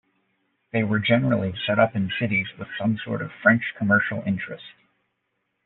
[0.73, 4.63] They were generally set up in cities with some sort of French commercial interest.